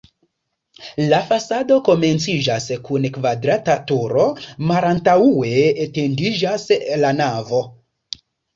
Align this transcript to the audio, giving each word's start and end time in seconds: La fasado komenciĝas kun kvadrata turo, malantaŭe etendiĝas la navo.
La 1.09 1.19
fasado 1.31 1.77
komenciĝas 1.89 2.65
kun 2.87 3.05
kvadrata 3.19 3.77
turo, 3.93 4.25
malantaŭe 4.73 5.55
etendiĝas 5.87 6.69
la 7.07 7.17
navo. 7.23 7.65